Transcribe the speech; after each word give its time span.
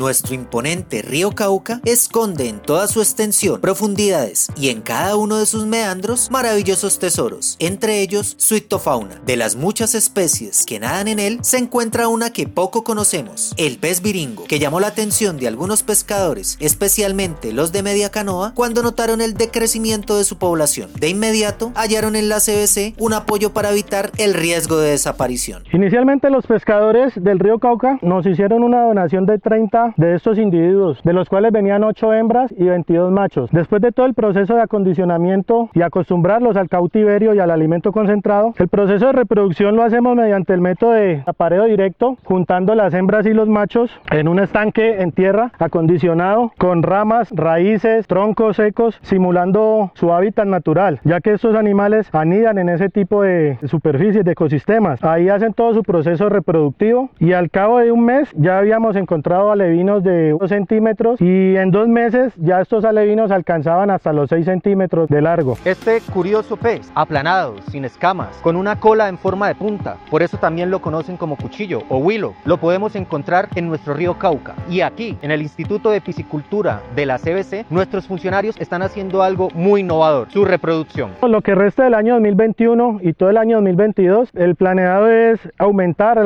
Nuestro 0.00 0.34
imponente 0.34 1.02
río 1.02 1.32
Cauca 1.32 1.82
esconde 1.84 2.48
en 2.48 2.58
toda 2.58 2.86
su 2.86 3.02
extensión, 3.02 3.60
profundidades 3.60 4.48
y 4.56 4.70
en 4.70 4.80
cada 4.80 5.14
uno 5.14 5.36
de 5.36 5.44
sus 5.44 5.66
meandros 5.66 6.30
maravillosos 6.30 6.98
tesoros, 6.98 7.56
entre 7.58 8.00
ellos 8.00 8.34
su 8.38 8.56
ictofauna. 8.56 9.20
De 9.26 9.36
las 9.36 9.56
muchas 9.56 9.94
especies 9.94 10.64
que 10.64 10.80
nadan 10.80 11.06
en 11.06 11.18
él, 11.18 11.38
se 11.42 11.58
encuentra 11.58 12.08
una 12.08 12.32
que 12.32 12.48
poco 12.48 12.82
conocemos, 12.82 13.52
el 13.58 13.76
pez 13.76 14.00
viringo, 14.00 14.44
que 14.44 14.58
llamó 14.58 14.80
la 14.80 14.86
atención 14.86 15.36
de 15.36 15.48
algunos 15.48 15.82
pescadores, 15.82 16.56
especialmente 16.60 17.52
los 17.52 17.70
de 17.70 17.82
media 17.82 18.10
canoa, 18.10 18.54
cuando 18.54 18.82
notaron 18.82 19.20
el 19.20 19.34
decrecimiento 19.34 20.16
de 20.16 20.24
su 20.24 20.38
población. 20.38 20.88
De 20.98 21.10
inmediato 21.10 21.72
hallaron 21.74 22.16
en 22.16 22.30
la 22.30 22.40
CBC 22.40 22.94
un 22.96 23.12
apoyo 23.12 23.52
para 23.52 23.70
evitar 23.70 24.12
el 24.16 24.32
riesgo 24.32 24.78
de 24.78 24.92
desaparición. 24.92 25.64
Inicialmente 25.74 26.30
los 26.30 26.46
pescadores 26.46 27.12
del 27.22 27.38
río 27.38 27.58
Cauca 27.58 27.98
nos 28.00 28.24
hicieron 28.24 28.62
una 28.62 28.84
donación 28.84 29.26
de 29.26 29.38
30 29.38 29.89
de 29.96 30.14
estos 30.14 30.38
individuos, 30.38 31.00
de 31.02 31.12
los 31.12 31.28
cuales 31.28 31.52
venían 31.52 31.84
8 31.84 32.14
hembras 32.14 32.54
y 32.56 32.64
22 32.64 33.10
machos. 33.12 33.50
Después 33.52 33.82
de 33.82 33.92
todo 33.92 34.06
el 34.06 34.14
proceso 34.14 34.54
de 34.54 34.62
acondicionamiento 34.62 35.70
y 35.74 35.82
acostumbrarlos 35.82 36.56
al 36.56 36.68
cautiverio 36.68 37.34
y 37.34 37.38
al 37.40 37.50
alimento 37.50 37.92
concentrado, 37.92 38.54
el 38.58 38.68
proceso 38.68 39.06
de 39.06 39.12
reproducción 39.12 39.76
lo 39.76 39.82
hacemos 39.82 40.16
mediante 40.16 40.52
el 40.52 40.60
método 40.60 40.92
de 40.92 41.22
apareo 41.26 41.64
directo, 41.64 42.16
juntando 42.24 42.74
las 42.74 42.94
hembras 42.94 43.26
y 43.26 43.32
los 43.32 43.48
machos 43.48 43.90
en 44.10 44.28
un 44.28 44.38
estanque 44.38 45.00
en 45.02 45.12
tierra 45.12 45.52
acondicionado 45.58 46.52
con 46.58 46.82
ramas, 46.82 47.30
raíces, 47.32 48.06
troncos 48.06 48.56
secos, 48.56 48.98
simulando 49.02 49.92
su 49.94 50.12
hábitat 50.12 50.46
natural, 50.46 51.00
ya 51.04 51.20
que 51.20 51.32
estos 51.32 51.54
animales 51.54 52.08
anidan 52.12 52.58
en 52.58 52.68
ese 52.68 52.88
tipo 52.88 53.22
de 53.22 53.58
superficies, 53.64 54.24
de 54.24 54.32
ecosistemas. 54.32 55.02
Ahí 55.04 55.28
hacen 55.28 55.52
todo 55.52 55.74
su 55.74 55.82
proceso 55.82 56.28
reproductivo 56.28 57.10
y 57.18 57.32
al 57.32 57.50
cabo 57.50 57.78
de 57.78 57.92
un 57.92 58.04
mes 58.04 58.30
ya 58.36 58.58
habíamos 58.58 58.96
encontrado 58.96 59.50
alevinos 59.80 60.04
de 60.04 60.30
2 60.38 60.48
centímetros 60.48 61.20
y 61.22 61.56
en 61.56 61.70
dos 61.70 61.88
meses 61.88 62.34
ya 62.36 62.60
estos 62.60 62.84
alevinos 62.84 63.30
alcanzaban 63.30 63.90
hasta 63.90 64.12
los 64.12 64.28
6 64.28 64.44
centímetros 64.44 65.08
de 65.08 65.22
largo. 65.22 65.56
Este 65.64 66.00
curioso 66.12 66.58
pez, 66.58 66.92
aplanado, 66.94 67.56
sin 67.70 67.86
escamas, 67.86 68.36
con 68.42 68.56
una 68.56 68.78
cola 68.78 69.08
en 69.08 69.16
forma 69.16 69.48
de 69.48 69.54
punta, 69.54 69.96
por 70.10 70.22
eso 70.22 70.36
también 70.36 70.70
lo 70.70 70.80
conocen 70.80 71.16
como 71.16 71.36
cuchillo 71.36 71.82
o 71.88 71.96
huilo, 71.96 72.34
lo 72.44 72.58
podemos 72.58 72.94
encontrar 72.94 73.48
en 73.54 73.68
nuestro 73.68 73.94
río 73.94 74.18
Cauca. 74.18 74.54
Y 74.68 74.82
aquí, 74.82 75.16
en 75.22 75.30
el 75.30 75.40
Instituto 75.40 75.90
de 75.90 76.02
Piscicultura 76.02 76.82
de 76.94 77.06
la 77.06 77.18
CBC, 77.18 77.64
nuestros 77.70 78.06
funcionarios 78.06 78.60
están 78.60 78.82
haciendo 78.82 79.22
algo 79.22 79.48
muy 79.54 79.80
innovador, 79.80 80.30
su 80.30 80.44
reproducción. 80.44 81.12
Lo 81.22 81.40
que 81.40 81.54
resta 81.54 81.84
del 81.84 81.94
año 81.94 82.14
2021 82.14 82.98
y 83.02 83.14
todo 83.14 83.30
el 83.30 83.38
año 83.38 83.56
2022, 83.56 84.30
el 84.34 84.56
planeado 84.56 85.08
es 85.08 85.40
aumentar 85.58 86.18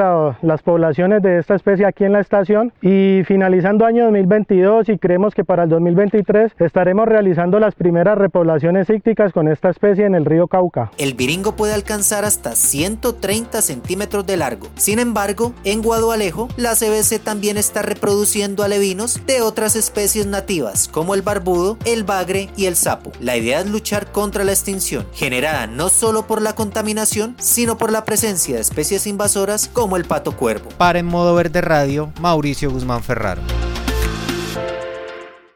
las 0.42 0.62
poblaciones 0.62 1.22
de 1.22 1.38
esta 1.38 1.54
especie 1.54 1.86
aquí 1.86 2.04
en 2.04 2.12
la 2.12 2.20
estación 2.20 2.72
y 2.82 3.22
finalmente 3.24 3.43
finalizando 3.44 3.84
año 3.84 4.04
2022 4.04 4.88
y 4.88 4.96
creemos 4.96 5.34
que 5.34 5.44
para 5.44 5.64
el 5.64 5.68
2023 5.68 6.52
estaremos 6.60 7.06
realizando 7.06 7.60
las 7.60 7.74
primeras 7.74 8.16
repoblaciones 8.16 8.88
ícticas 8.88 9.34
con 9.34 9.48
esta 9.48 9.68
especie 9.68 10.06
en 10.06 10.14
el 10.14 10.24
río 10.24 10.48
Cauca. 10.48 10.90
El 10.96 11.12
viringo 11.12 11.54
puede 11.54 11.74
alcanzar 11.74 12.24
hasta 12.24 12.56
130 12.56 13.60
centímetros 13.60 14.24
de 14.24 14.38
largo. 14.38 14.68
Sin 14.76 14.98
embargo, 14.98 15.52
en 15.64 15.82
Guadualejo, 15.82 16.48
la 16.56 16.74
CBC 16.74 17.22
también 17.22 17.58
está 17.58 17.82
reproduciendo 17.82 18.62
alevinos 18.62 19.20
de 19.26 19.42
otras 19.42 19.76
especies 19.76 20.26
nativas, 20.26 20.88
como 20.88 21.14
el 21.14 21.20
barbudo, 21.20 21.76
el 21.84 22.04
bagre 22.04 22.48
y 22.56 22.64
el 22.64 22.76
sapo. 22.76 23.12
La 23.20 23.36
idea 23.36 23.60
es 23.60 23.68
luchar 23.68 24.10
contra 24.10 24.44
la 24.44 24.52
extinción, 24.52 25.04
generada 25.12 25.66
no 25.66 25.90
solo 25.90 26.26
por 26.26 26.40
la 26.40 26.54
contaminación, 26.54 27.34
sino 27.38 27.76
por 27.76 27.92
la 27.92 28.06
presencia 28.06 28.54
de 28.54 28.62
especies 28.62 29.06
invasoras 29.06 29.68
como 29.68 29.98
el 29.98 30.06
pato 30.06 30.34
cuervo. 30.34 30.70
Para 30.78 30.98
En 30.98 31.04
Modo 31.04 31.34
Verde 31.34 31.60
Radio, 31.60 32.10
Mauricio 32.22 32.70
Guzmán 32.70 33.02
escuchar. 33.34 33.63